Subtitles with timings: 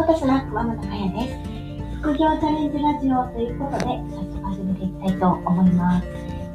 [0.00, 1.36] 元スナックママのかやです。
[2.00, 6.06] 副業チャレンジラジオということで、早速始めていきたいと思います。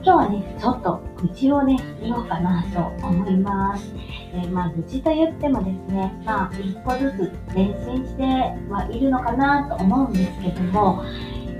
[0.01, 3.93] 今日はね、ちょっと愚痴をね、言おうかなと思います。
[4.33, 8.23] えー、まあ、愚痴と言ってもですね、まあ、一歩ずつ前進して
[8.67, 11.03] はいるのかなと思うんですけども、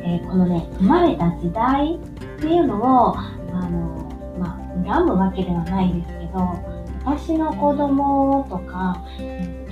[0.01, 3.29] えー、このね、生まれた時代っていうのを、あ
[3.69, 4.09] の、
[4.39, 9.03] まあ、恨むわけではないですけど、私の子供とか、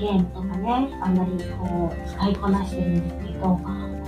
[0.10, 3.60] ームとかね、あんまりこう、使いこなしてるんですけど、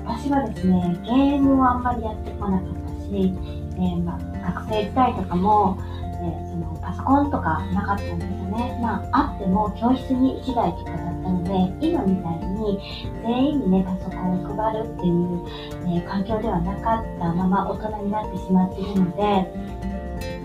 [0.05, 2.67] 私はですね、ゲームをあんまりやってこなかっ
[2.99, 3.34] たし、
[3.76, 8.80] えー、まあ、学生時代とかも、えー、そのパソコンとかなかったんですよね。
[8.81, 12.80] まあ、あっても教室に1台とかだったので、今みたいに
[13.23, 15.45] 全員にね、パソコンを配るっていう、
[15.88, 19.75] えー、環境ではなかったまま大人になってしまっているので、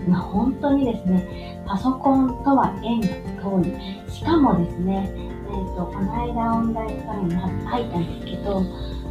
[0.07, 3.07] まあ、本当にですね、パソコンとは縁が
[3.41, 4.11] 遠い。
[4.11, 5.30] しかもですね、
[5.81, 8.63] と、この間オンラインサロンに入ったんですけど、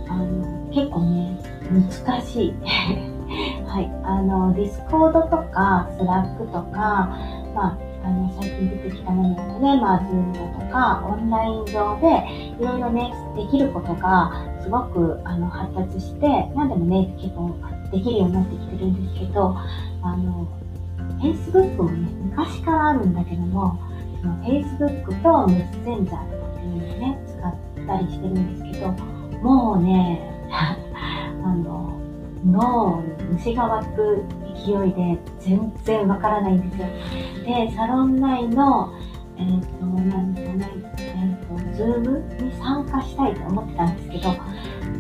[0.09, 1.37] あの結構ね、
[2.07, 2.55] 難しい。
[3.67, 7.11] はい、あの、 Discord とか、 Slack とか、
[7.55, 14.33] まあ、あの、最近出てきたものだとね、まあ、 Zoom だとか、オンライン上で、いろいろね、できることが、
[14.63, 17.55] すごく、あの、発達して、何でもね、結構、
[17.93, 19.57] できるようになってきてるんですけど、
[20.03, 20.48] あの、
[21.21, 23.79] Facebook もね、昔からあるんだけども、
[24.21, 27.55] その Facebook とメッセンジャーいうね、使っ
[27.86, 28.92] たりしてるんですけど、
[29.42, 30.20] もうね、
[31.44, 31.92] あの、
[32.44, 34.25] 脳に虫が湧く
[34.64, 36.86] 勢いで全然わからないんですよ。
[37.44, 38.91] で、サロン内の、
[39.36, 44.34] えっ、ー、と、なんですかね、えっ、ー、と、ズームに参加したいと思ってたんですけど、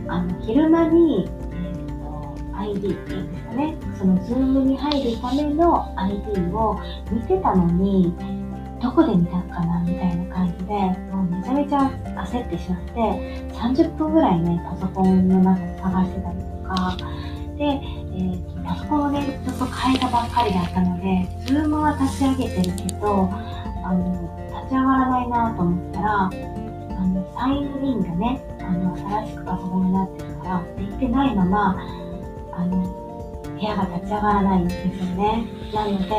[0.08, 6.78] あの、昼間にえっと ID っていうんですかね、その Zoom に入るための ID を
[7.10, 8.14] 見てたのに、
[8.82, 10.74] どこで見たかなみたいな感じで、
[11.60, 11.90] めちゃ
[12.24, 12.92] 焦ってしまって、
[13.52, 16.96] 30分ぐらいね、パソコンの中で探してたりとか、
[17.58, 23.28] で、えーと、パソコンをね、ちょっと変えたばっかりだったので、Zoom は立ち上げてるけど、
[23.84, 31.76] あの、立ち上がらないなと思ったら、あの、サインインがね、あの、新しくパソコンになってるから、できてないまま、
[32.52, 32.76] あの、
[33.44, 35.44] 部屋が立ち上がらないんですよね。
[35.74, 36.14] なので、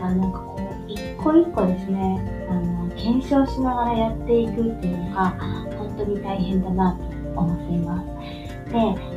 [0.00, 5.30] あの、なんかこう、一個一個ですね、あの、検証しながらやっていくっていうのが、
[5.78, 8.06] 本当に大変だなと思っています。
[8.70, 8.72] で、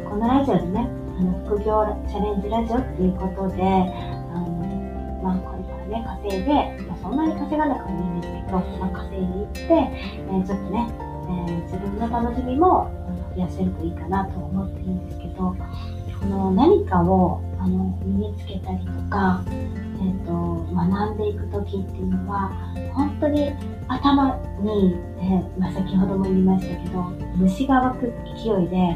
[0.09, 6.53] このラジオでね、あの、副業チャレンジラジオっていうことで、あの、まあ、これからね、稼いで、
[6.87, 10.87] まあ、そんなに稼がなくてもいいんですけど、まあ、稼いでいって、えー、ちょっとね、
[11.27, 12.91] えー、自分の楽しみも
[13.35, 15.55] 増やせるといいかなと思っているんですけど、
[16.19, 20.31] この何かをあの身につけたりとか、えーと、
[20.71, 22.51] 学んでいく時っていうのは
[22.93, 23.51] 本当に
[23.87, 27.01] 頭に、えー、まあ、先ほども言いましたけど
[27.37, 28.95] 虫が湧く勢いで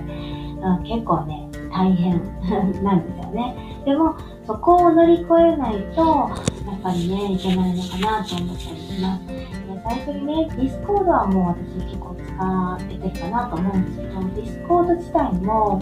[0.87, 2.21] 結構ね大変
[2.83, 3.81] なんですよね。
[3.85, 4.15] でも
[4.45, 9.49] そこを乗り越えないとやっぱりねいけないのかなと思ったりします。
[9.81, 15.81] 最初にね、 Discord はもう私結構使えてるかなと思うんですけど、 Discord 自体も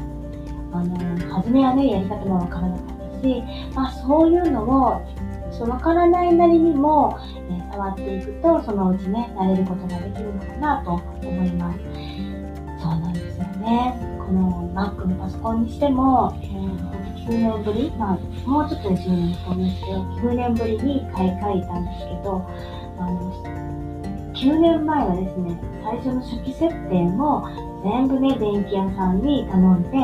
[0.72, 5.02] あの、初めはね、やり方もわからなかったし、まあそういうのを、
[5.52, 7.18] そのわからないなりにも、
[7.50, 11.80] えー、触っていくと、そのうちね、慣れることができるのかなと思います。
[12.80, 14.18] そうなんですよね。
[14.20, 22.46] この Mac のパソコンにしても、えー、9年ぶり、まあ、もうちょっとで10年と思うんですけど、9年ぶりに買い替えたんですけど、
[23.00, 23.68] あの、
[24.34, 27.48] 9年前はですね、最初の初期設定も
[27.84, 29.98] 全部ね、電気屋さんに頼んで、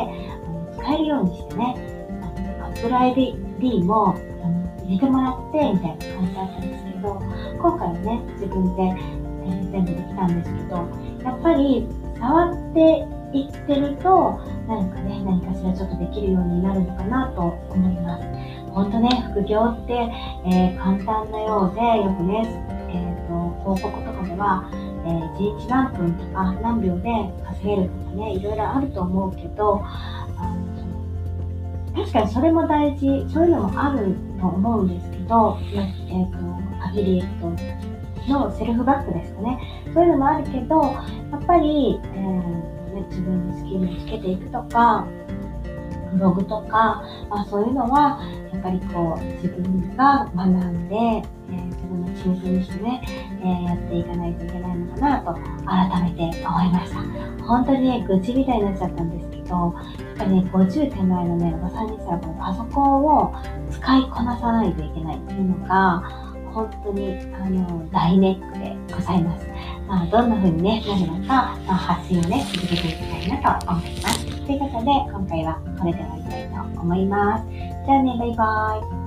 [0.84, 1.76] 使えるようにしてね、
[2.62, 7.22] アップル ID もあの入れてもらってみたいな感じだったんですけど、
[7.58, 8.84] 今回はね、自分で、
[9.48, 10.76] え、全部できたんですけど、
[11.24, 11.88] やっぱり
[12.20, 18.28] 触っていってると、何かね、何かしらちょっとできるようになるのかなと思います。
[18.72, 19.94] 本当ね、副業って、
[20.46, 22.44] えー、簡単なようで、よくね、
[22.92, 24.70] えーと、広告とかでは、
[25.06, 27.10] えー、1日何分とか何秒で
[27.46, 29.82] 稼げるとかね、いろいろあると思うけど、
[31.96, 36.38] 確かにそれも大事、そういうのもあると思うんですけど、えっ、ー、と、
[36.84, 37.50] アフィリエイト
[38.32, 39.60] のセルフバックですかね。
[39.94, 45.08] そういうのもあるけど、やっぱり、えーね、自分のスキルをつけていくとか、
[46.14, 53.02] ブログとか、まあ、そういうのは、やっぱりこう、自分が学んで、えー、自分の仕事にしてね、
[53.42, 55.34] えー、やっていかないといけないのかなと、
[55.66, 57.44] 改めて思いました。
[57.46, 63.34] 本当にね、愚痴みたいになっちゃったんですと、やっぱりね、50手前のね、おばさんにしたら、このパソコンを
[63.72, 66.02] 使いこなさないといけないっていうのが、
[66.54, 69.48] 本当に、あの、大ネックでございます。
[69.88, 74.26] まあ、どんな風に、ね、なるのか、まあ、発信をね、続けていきたいなと思います。
[74.26, 77.46] ということで、今回はこれで終わりたいと思います。
[77.50, 79.03] じゃあね、バイバーイ。